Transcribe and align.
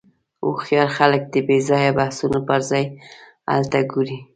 هوښیار 0.45 0.89
خلک 0.97 1.21
د 1.33 1.35
بېځایه 1.47 1.91
بحثونو 1.99 2.39
پر 2.47 2.59
ځای 2.69 2.85
حل 3.51 3.63
ته 3.71 3.79
ګوري. 3.91 4.17